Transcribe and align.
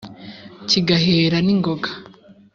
kigahera 0.69 1.37
n'ingoga, 1.45 1.89